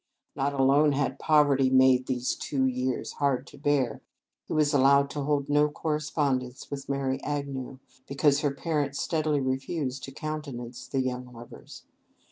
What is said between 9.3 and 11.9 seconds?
refused to countenance the young lovers.